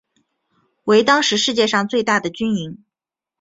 [0.85, 2.83] 为当时世界上最大的军营。